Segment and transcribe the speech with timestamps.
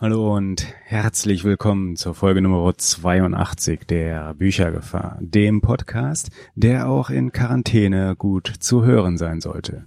[0.00, 7.32] Hallo und herzlich willkommen zur Folge Nummer 82 der Büchergefahr, dem Podcast, der auch in
[7.32, 9.86] Quarantäne gut zu hören sein sollte.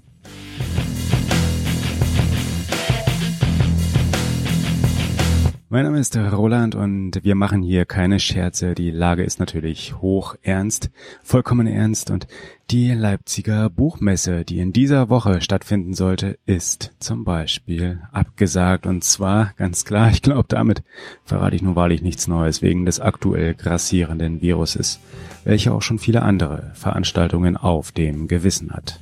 [5.73, 8.75] Mein Name ist Roland und wir machen hier keine Scherze.
[8.75, 10.91] Die Lage ist natürlich hoch ernst,
[11.23, 12.27] vollkommen ernst und
[12.71, 19.53] die Leipziger Buchmesse, die in dieser Woche stattfinden sollte, ist zum Beispiel abgesagt und zwar
[19.55, 20.83] ganz klar, ich glaube damit
[21.23, 24.99] verrate ich nun wahrlich nichts Neues wegen des aktuell grassierenden Viruses,
[25.45, 28.99] welcher auch schon viele andere Veranstaltungen auf dem Gewissen hat.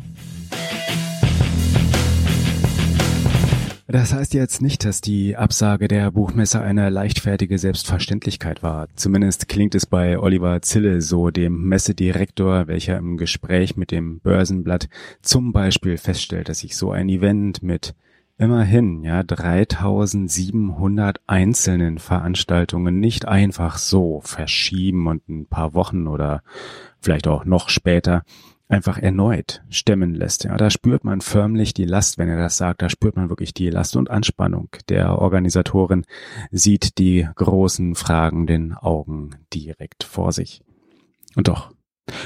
[3.92, 8.88] Das heißt jetzt nicht, dass die Absage der Buchmesse eine leichtfertige Selbstverständlichkeit war.
[8.94, 14.90] Zumindest klingt es bei Oliver Zille so, dem Messedirektor, welcher im Gespräch mit dem Börsenblatt
[15.24, 17.96] zum Beispiel feststellt, dass sich so ein Event mit
[18.38, 26.44] immerhin ja 3700 einzelnen Veranstaltungen nicht einfach so verschieben und ein paar Wochen oder
[27.02, 28.22] vielleicht auch noch später
[28.70, 30.46] einfach erneut stemmen lässt.
[30.46, 33.54] Ja, da spürt man förmlich die Last, wenn er das sagt, da spürt man wirklich
[33.54, 34.70] die Last und Anspannung.
[34.88, 36.06] Der Organisatorin
[36.52, 40.62] sieht die großen fragenden Augen direkt vor sich.
[41.36, 41.72] Und doch,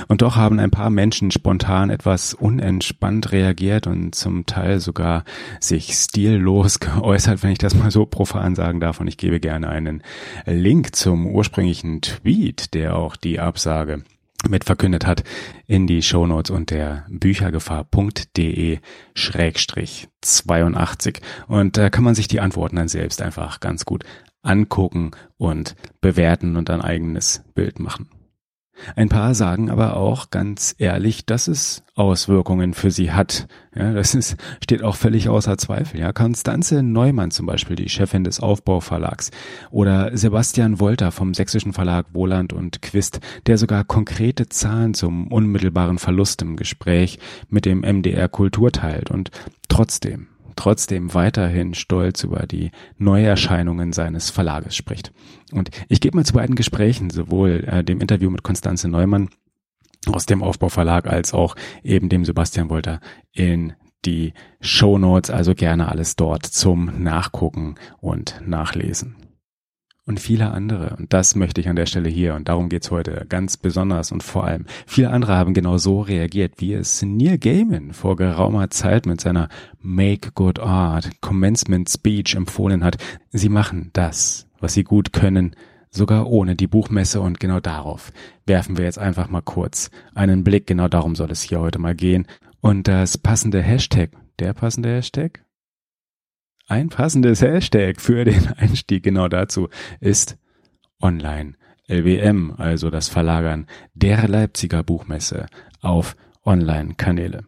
[0.07, 5.23] und doch haben ein paar Menschen spontan etwas unentspannt reagiert und zum Teil sogar
[5.59, 8.99] sich stillos geäußert, wenn ich das mal so profan sagen darf.
[8.99, 10.03] Und ich gebe gerne einen
[10.45, 14.03] Link zum ursprünglichen Tweet, der auch die Absage
[14.49, 15.23] mit verkündet hat,
[15.67, 18.79] in die Shownotes unter büchergefahr.de
[19.15, 21.21] schrägstrich 82.
[21.47, 24.03] Und da kann man sich die Antworten dann selbst einfach ganz gut
[24.41, 28.09] angucken und bewerten und ein eigenes Bild machen.
[28.95, 33.47] Ein paar sagen aber auch ganz ehrlich, dass es Auswirkungen für sie hat.
[33.75, 35.99] Ja, das ist, steht auch völlig außer Zweifel.
[35.99, 39.31] Ja, Konstanze Neumann zum Beispiel, die Chefin des Aufbauverlags,
[39.71, 45.99] oder Sebastian Wolter vom sächsischen Verlag Wohland und Quist, der sogar konkrete Zahlen zum unmittelbaren
[45.99, 49.29] Verlust im Gespräch mit dem MDR Kultur teilt und
[49.69, 55.11] trotzdem trotzdem weiterhin stolz über die Neuerscheinungen seines Verlages spricht.
[55.51, 59.29] Und ich gebe mal zu beiden Gesprächen, sowohl äh, dem Interview mit Konstanze Neumann
[60.07, 62.99] aus dem Aufbauverlag als auch eben dem Sebastian Wolter
[63.31, 63.73] in
[64.05, 69.15] die Show Notes, also gerne alles dort zum Nachgucken und Nachlesen
[70.05, 70.95] und viele andere.
[70.97, 74.23] Und das möchte ich an der Stelle hier und darum geht's heute ganz besonders und
[74.23, 74.65] vor allem.
[74.85, 79.49] Viele andere haben genau so reagiert, wie es Neil Gaiman vor geraumer Zeit mit seiner
[79.79, 82.97] Make Good Art Commencement Speech empfohlen hat.
[83.31, 85.55] Sie machen das, was sie gut können,
[85.89, 88.11] sogar ohne die Buchmesse und genau darauf
[88.45, 90.67] werfen wir jetzt einfach mal kurz einen Blick.
[90.67, 92.27] Genau darum soll es hier heute mal gehen.
[92.61, 95.42] Und das passende Hashtag, der passende Hashtag?
[96.67, 99.69] Ein passendes Hashtag für den Einstieg genau dazu
[99.99, 100.37] ist
[101.01, 101.53] Online
[101.87, 105.47] LBM, also das Verlagern der Leipziger Buchmesse
[105.81, 106.15] auf
[106.45, 107.43] Online-Kanäle.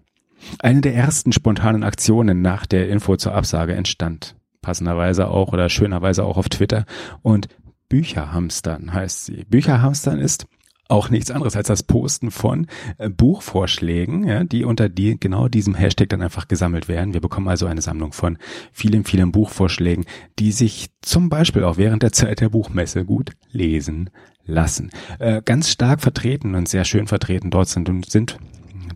[0.59, 6.25] Eine der ersten spontanen Aktionen nach der Info zur Absage entstand passenderweise auch oder schönerweise
[6.25, 6.85] auch auf Twitter
[7.21, 7.47] und
[7.87, 9.45] Bücherhamstern heißt sie.
[9.45, 10.47] Bücherhamstern ist
[10.87, 15.75] auch nichts anderes als das Posten von äh, Buchvorschlägen, ja, die unter die, genau diesem
[15.75, 17.13] Hashtag dann einfach gesammelt werden.
[17.13, 18.37] Wir bekommen also eine Sammlung von
[18.71, 20.05] vielen, vielen Buchvorschlägen,
[20.37, 24.09] die sich zum Beispiel auch während der Zeit der Buchmesse gut lesen
[24.45, 24.91] lassen.
[25.19, 28.37] Äh, ganz stark vertreten und sehr schön vertreten dort sind und sind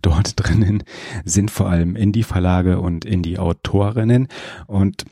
[0.01, 0.83] dort drinnen
[1.25, 4.27] sind vor allem Indie-Verlage und Indie-Autorinnen
[4.67, 5.05] und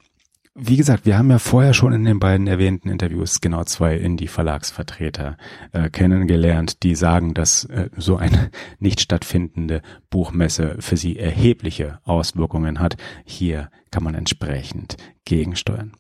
[0.60, 5.38] wie gesagt, wir haben ja vorher schon in den beiden erwähnten Interviews genau zwei Indie-Verlagsvertreter
[5.72, 12.80] äh, kennengelernt, die sagen, dass äh, so eine nicht stattfindende Buchmesse für sie erhebliche Auswirkungen
[12.80, 12.98] hat.
[13.24, 15.94] Hier kann man entsprechend gegensteuern.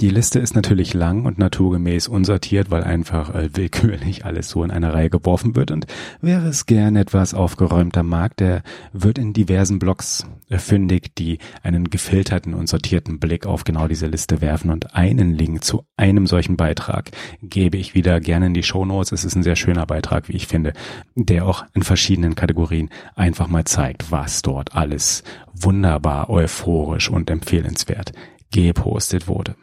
[0.00, 4.72] Die Liste ist natürlich lang und naturgemäß unsortiert, weil einfach äh, willkürlich alles so in
[4.72, 5.86] eine Reihe geworfen wird und
[6.20, 11.88] wäre es gern etwas aufgeräumter Markt, der wird in diversen Blogs äh, fündig, die einen
[11.88, 16.56] gefilterten und sortierten Blick auf genau diese Liste werfen und einen Link zu einem solchen
[16.56, 19.12] Beitrag gebe ich wieder gerne in die Show Notes.
[19.12, 20.72] Es ist ein sehr schöner Beitrag, wie ich finde,
[21.14, 25.22] der auch in verschiedenen Kategorien einfach mal zeigt, was dort alles
[25.54, 28.12] wunderbar euphorisch und empfehlenswert
[28.50, 29.54] gepostet wurde.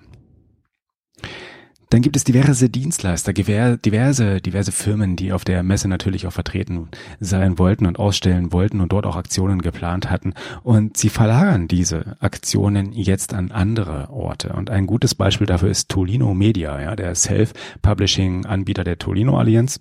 [1.91, 6.87] Dann gibt es diverse Dienstleister, diverse, diverse Firmen, die auf der Messe natürlich auch vertreten
[7.19, 10.35] sein wollten und ausstellen wollten und dort auch Aktionen geplant hatten.
[10.61, 14.53] Und sie verlagern diese Aktionen jetzt an andere Orte.
[14.53, 19.79] Und ein gutes Beispiel dafür ist Tolino Media, ja, der Self-Publishing-Anbieter der Tolino Allianz.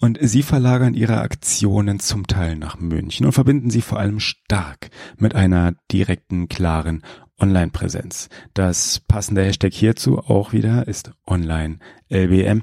[0.00, 4.90] Und sie verlagern ihre Aktionen zum Teil nach München und verbinden sie vor allem stark
[5.16, 7.02] mit einer direkten, klaren
[7.38, 8.28] Online-Präsenz.
[8.54, 12.62] Das passende Hashtag hierzu auch wieder ist Online-LBM.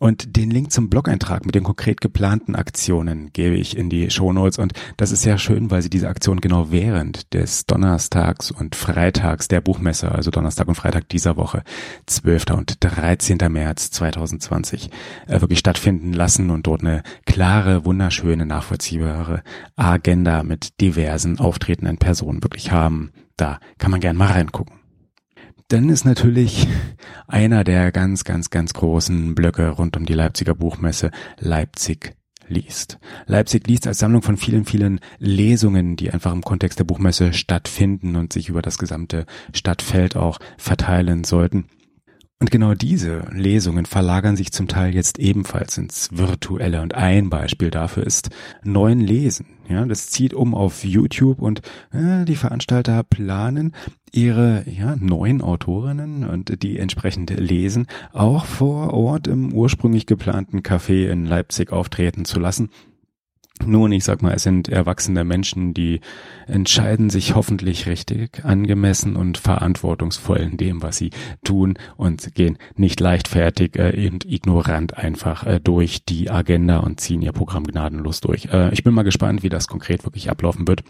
[0.00, 4.58] Und den Link zum Blog-Eintrag mit den konkret geplanten Aktionen gebe ich in die Shownotes.
[4.58, 9.48] Und das ist sehr schön, weil sie diese Aktion genau während des Donnerstags und Freitags
[9.48, 11.62] der Buchmesse, also Donnerstag und Freitag dieser Woche,
[12.06, 12.50] 12.
[12.52, 13.38] und 13.
[13.48, 14.90] März 2020,
[15.26, 19.42] äh, wirklich stattfinden lassen und dort eine klare, wunderschöne, nachvollziehbare
[19.76, 23.12] Agenda mit diversen auftretenden Personen wirklich haben.
[23.36, 24.77] Da kann man gern mal reingucken.
[25.68, 26.66] Dann ist natürlich
[27.26, 32.16] einer der ganz, ganz, ganz großen Blöcke rund um die Leipziger Buchmesse Leipzig
[32.46, 32.98] liest.
[33.26, 38.16] Leipzig liest als Sammlung von vielen, vielen Lesungen, die einfach im Kontext der Buchmesse stattfinden
[38.16, 41.66] und sich über das gesamte Stadtfeld auch verteilen sollten.
[42.40, 46.82] Und genau diese Lesungen verlagern sich zum Teil jetzt ebenfalls ins Virtuelle.
[46.82, 48.30] Und ein Beispiel dafür ist
[48.62, 49.46] Neuen Lesen.
[49.68, 51.62] Ja, das zieht um auf YouTube und
[51.92, 53.74] äh, die Veranstalter planen,
[54.12, 61.08] ihre ja, neuen Autorinnen und die entsprechend lesen, auch vor Ort im ursprünglich geplanten Café
[61.08, 62.70] in Leipzig auftreten zu lassen.
[63.66, 66.00] Nun, ich sag mal, es sind erwachsene Menschen, die
[66.46, 71.10] entscheiden sich hoffentlich richtig, angemessen und verantwortungsvoll in dem, was sie
[71.44, 77.22] tun und gehen nicht leichtfertig äh, und ignorant einfach äh, durch die Agenda und ziehen
[77.22, 78.46] ihr Programm gnadenlos durch.
[78.52, 80.82] Äh, ich bin mal gespannt, wie das konkret wirklich ablaufen wird.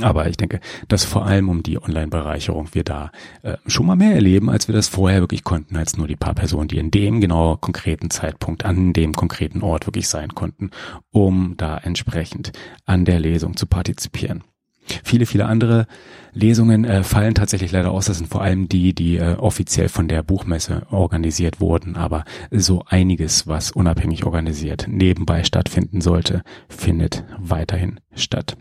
[0.00, 3.10] Aber ich denke, dass vor allem um die Online-Bereicherung wir da
[3.42, 6.34] äh, schon mal mehr erleben, als wir das vorher wirklich konnten, als nur die paar
[6.34, 10.70] Personen, die in dem genau konkreten Zeitpunkt an dem konkreten Ort wirklich sein konnten,
[11.12, 12.52] um da entsprechend
[12.84, 14.42] an der Lesung zu partizipieren.
[15.04, 15.86] Viele, viele andere
[16.32, 18.06] Lesungen äh, fallen tatsächlich leider aus.
[18.06, 21.96] Das sind vor allem die, die äh, offiziell von der Buchmesse organisiert wurden.
[21.96, 28.56] Aber so einiges, was unabhängig organisiert nebenbei stattfinden sollte, findet weiterhin statt.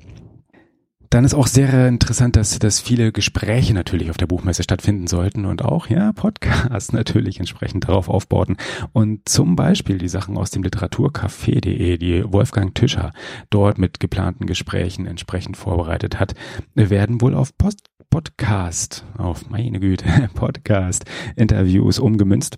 [1.16, 5.46] Dann ist auch sehr interessant, dass, dass viele Gespräche natürlich auf der Buchmesse stattfinden sollten
[5.46, 8.58] und auch, ja, Podcasts natürlich entsprechend darauf aufbauten.
[8.92, 13.14] Und zum Beispiel die Sachen aus dem Literaturcafé.de, die Wolfgang Tischer
[13.50, 16.34] dort mit geplanten Gesprächen entsprechend vorbereitet hat,
[16.74, 21.06] werden wohl auf Post Podcast, auf meine Güte, Podcast,
[21.38, 22.58] Interviews umgemünzt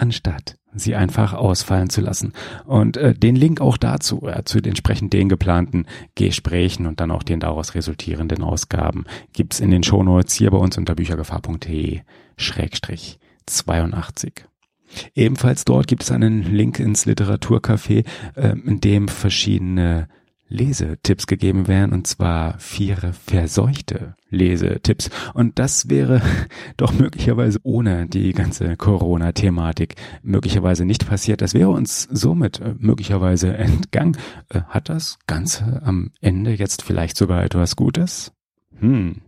[0.00, 2.32] anstatt sie einfach ausfallen zu lassen.
[2.64, 7.10] Und äh, den Link auch dazu, äh, zu den entsprechend den geplanten Gesprächen und dann
[7.10, 12.00] auch den daraus resultierenden Ausgaben, gibt's in den Shownotes hier bei uns unter büchergefahr.de
[12.36, 14.46] Schrägstrich 82.
[15.14, 18.04] Ebenfalls dort gibt es einen Link ins Literaturcafé,
[18.36, 20.08] äh, in dem verschiedene
[20.50, 25.08] Lesetipps gegeben werden, und zwar vier verseuchte Lesetipps.
[25.32, 26.20] Und das wäre
[26.76, 31.40] doch möglicherweise ohne die ganze Corona-Thematik möglicherweise nicht passiert.
[31.40, 34.16] Das wäre uns somit äh, möglicherweise entgangen.
[34.48, 38.32] Äh, hat das Ganze am Ende jetzt vielleicht sogar etwas Gutes?
[38.80, 39.22] Hm.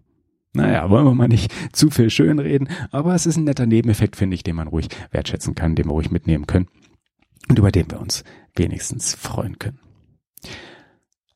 [0.55, 4.35] Naja, wollen wir mal nicht zu viel schönreden, aber es ist ein netter Nebeneffekt, finde
[4.35, 6.67] ich, den man ruhig wertschätzen kann, den wir ruhig mitnehmen können
[7.49, 8.25] und über den wir uns
[8.57, 9.79] wenigstens freuen können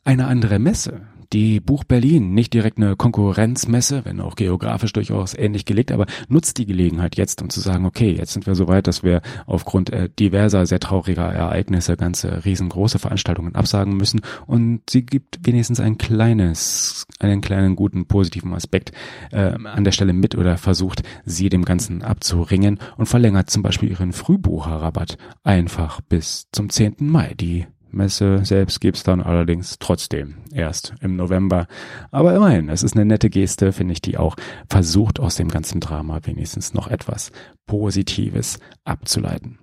[0.07, 1.03] eine andere Messe.
[1.33, 6.59] Die Buch Berlin, nicht direkt eine Konkurrenzmesse, wenn auch geografisch durchaus ähnlich gelegt, aber nutzt
[6.59, 9.91] die Gelegenheit jetzt, um zu sagen, okay, jetzt sind wir so weit, dass wir aufgrund
[9.91, 15.99] äh, diverser, sehr trauriger Ereignisse ganze riesengroße Veranstaltungen absagen müssen und sie gibt wenigstens ein
[15.99, 18.93] kleines, einen kleinen guten positiven Aspekt
[19.33, 23.91] äh, an der Stelle mit oder versucht, sie dem Ganzen abzuringen und verlängert zum Beispiel
[23.91, 26.97] ihren Frühbucherrabatt einfach bis zum 10.
[27.01, 27.35] Mai.
[27.35, 31.67] Die Messe selbst gibt's dann allerdings trotzdem erst im November.
[32.11, 34.37] Aber immerhin, es ist eine nette Geste, finde ich, die auch
[34.69, 37.33] versucht, aus dem ganzen Drama wenigstens noch etwas
[37.67, 39.59] Positives abzuleiten.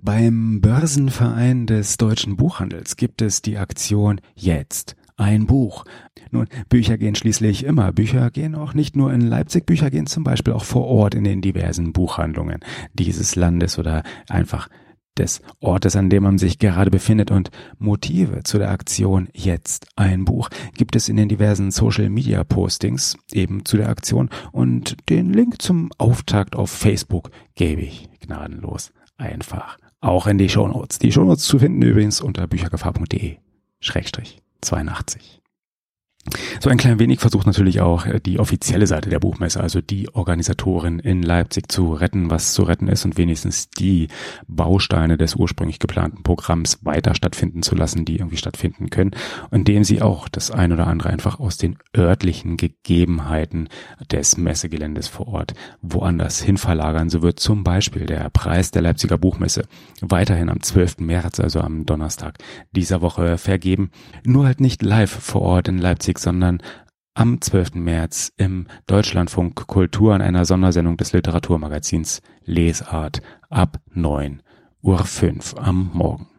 [0.00, 5.84] Beim Börsenverein des deutschen Buchhandels gibt es die Aktion Jetzt ein Buch.
[6.30, 7.92] Nun, Bücher gehen schließlich immer.
[7.92, 11.24] Bücher gehen auch nicht nur in Leipzig, Bücher gehen zum Beispiel auch vor Ort in
[11.24, 12.60] den diversen Buchhandlungen
[12.92, 14.68] dieses Landes oder einfach
[15.18, 20.24] des Ortes, an dem man sich gerade befindet und Motive zu der Aktion jetzt ein
[20.24, 25.32] Buch gibt es in den diversen Social Media Postings eben zu der Aktion und den
[25.32, 30.98] Link zum Auftakt auf Facebook gebe ich gnadenlos einfach auch in die Shownotes.
[30.98, 33.36] Die Shownotes zu finden übrigens unter büchergefahr.de
[33.80, 35.40] Schrägstrich 82.
[36.60, 40.12] So ein klein wenig versucht natürlich auch äh, die offizielle Seite der Buchmesse, also die
[40.14, 44.08] Organisatorin in Leipzig zu retten, was zu retten ist und wenigstens die
[44.48, 49.12] Bausteine des ursprünglich geplanten Programms weiter stattfinden zu lassen, die irgendwie stattfinden können,
[49.50, 53.68] indem sie auch das ein oder andere einfach aus den örtlichen Gegebenheiten
[54.10, 57.10] des Messegeländes vor Ort woanders hin verlagern.
[57.10, 59.62] So wird zum Beispiel der Preis der Leipziger Buchmesse
[60.00, 60.98] weiterhin am 12.
[60.98, 62.38] März, also am Donnerstag
[62.72, 63.90] dieser Woche vergeben,
[64.24, 66.62] nur halt nicht live vor Ort in Leipzig Politik, sondern
[67.14, 67.74] am 12.
[67.74, 74.42] März im Deutschlandfunk Kultur an einer Sondersendung des Literaturmagazins Lesart ab 9
[74.82, 76.35] Uhr 5 am Morgen.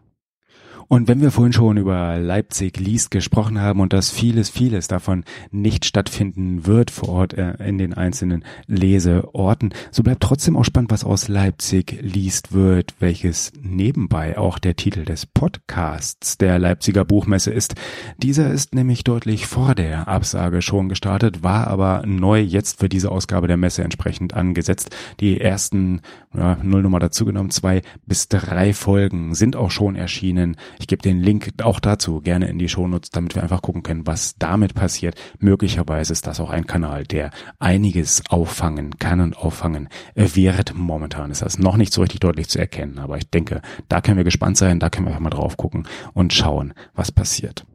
[0.89, 5.25] Und wenn wir vorhin schon über Leipzig liest gesprochen haben und dass vieles, vieles davon
[5.51, 10.91] nicht stattfinden wird vor Ort äh, in den einzelnen Leseorten, so bleibt trotzdem auch spannend,
[10.91, 17.51] was aus Leipzig liest wird, welches nebenbei auch der Titel des Podcasts der Leipziger Buchmesse
[17.51, 17.75] ist.
[18.17, 23.11] Dieser ist nämlich deutlich vor der Absage schon gestartet, war aber neu jetzt für diese
[23.11, 24.95] Ausgabe der Messe entsprechend angesetzt.
[25.19, 26.01] Die ersten
[26.33, 30.55] ja, Nullnummer dazugenommen, zwei bis drei Folgen sind auch schon erschienen.
[30.79, 34.07] Ich gebe den Link auch dazu gerne in die Shownotes, damit wir einfach gucken können,
[34.07, 35.15] was damit passiert.
[35.39, 40.73] Möglicherweise ist das auch ein Kanal, der einiges auffangen kann und auffangen wird.
[40.75, 44.17] Momentan ist das noch nicht so richtig deutlich zu erkennen, aber ich denke, da können
[44.17, 47.65] wir gespannt sein, da können wir einfach mal drauf gucken und schauen, was passiert.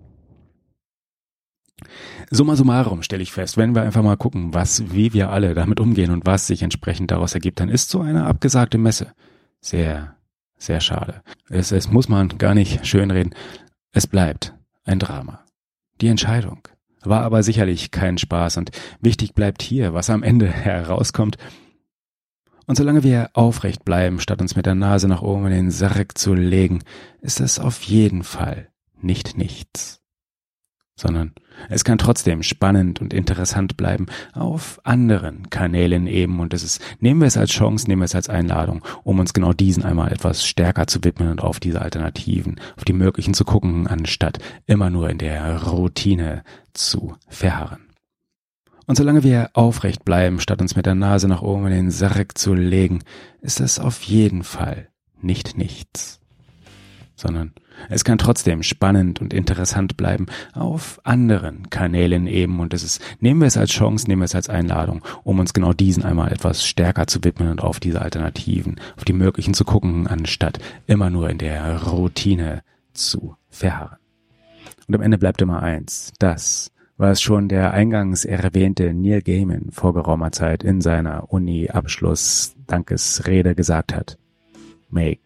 [2.30, 5.80] Summa summarum stelle ich fest, wenn wir einfach mal gucken, was, wie wir alle damit
[5.80, 9.12] umgehen und was sich entsprechend daraus ergibt, dann ist so eine abgesagte Messe
[9.60, 10.16] sehr
[10.64, 11.22] sehr schade.
[11.48, 13.34] Es, es muss man gar nicht schönreden.
[13.92, 14.54] Es bleibt
[14.84, 15.44] ein Drama.
[16.00, 16.68] Die Entscheidung
[17.02, 21.36] war aber sicherlich kein Spaß und wichtig bleibt hier, was am Ende herauskommt.
[22.66, 26.16] Und solange wir aufrecht bleiben, statt uns mit der Nase nach oben in den Sarg
[26.16, 26.82] zu legen,
[27.20, 28.68] ist es auf jeden Fall
[29.00, 30.01] nicht nichts
[30.94, 31.32] sondern
[31.68, 37.20] es kann trotzdem spannend und interessant bleiben auf anderen Kanälen eben und es ist, nehmen
[37.20, 40.44] wir es als Chance, nehmen wir es als Einladung, um uns genau diesen einmal etwas
[40.44, 45.08] stärker zu widmen und auf diese Alternativen, auf die möglichen zu gucken, anstatt immer nur
[45.10, 47.80] in der Routine zu verharren.
[48.86, 52.36] Und solange wir aufrecht bleiben, statt uns mit der Nase nach oben in den Sarg
[52.36, 53.02] zu legen,
[53.40, 54.88] ist es auf jeden Fall
[55.20, 56.20] nicht nichts,
[57.14, 57.52] sondern
[57.88, 63.40] es kann trotzdem spannend und interessant bleiben auf anderen Kanälen eben und es ist, nehmen
[63.40, 66.66] wir es als Chance, nehmen wir es als Einladung, um uns genau diesen einmal etwas
[66.66, 71.30] stärker zu widmen und auf diese Alternativen, auf die möglichen zu gucken, anstatt immer nur
[71.30, 72.62] in der Routine
[72.92, 73.98] zu verharren.
[74.86, 79.94] Und am Ende bleibt immer eins, das, was schon der eingangs erwähnte Neil Gaiman vor
[79.94, 84.18] geraumer Zeit in seiner Uni-Abschluss-Dankesrede gesagt hat.
[84.88, 85.20] Make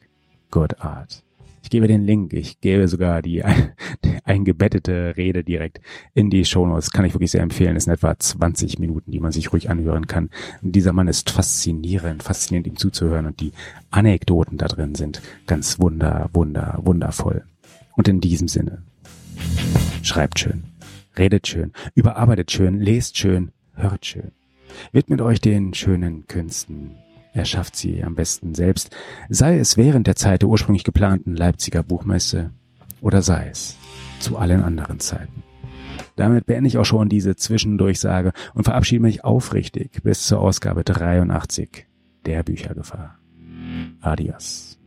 [0.50, 1.25] good art.
[1.66, 3.42] Ich gebe den Link, ich gebe sogar die,
[4.04, 5.80] die eingebettete Rede direkt
[6.14, 6.92] in die Shownotes.
[6.92, 7.74] Kann ich wirklich sehr empfehlen.
[7.74, 10.30] Es sind etwa 20 Minuten, die man sich ruhig anhören kann.
[10.62, 13.50] Und dieser Mann ist faszinierend, faszinierend ihm zuzuhören und die
[13.90, 17.42] Anekdoten da drin sind ganz wunder, wunder, wundervoll.
[17.96, 18.84] Und in diesem Sinne,
[20.02, 20.62] schreibt schön,
[21.18, 24.30] redet schön, überarbeitet schön, lest schön, hört schön.
[24.92, 26.92] Widmet euch den schönen Künsten
[27.36, 28.96] er schafft sie am besten selbst,
[29.28, 32.50] sei es während der Zeit der ursprünglich geplanten Leipziger Buchmesse
[33.02, 33.76] oder sei es
[34.20, 35.42] zu allen anderen Zeiten.
[36.16, 41.86] Damit beende ich auch schon diese Zwischendurchsage und verabschiede mich aufrichtig bis zur Ausgabe 83
[42.24, 43.18] der Büchergefahr.
[44.00, 44.78] Adios.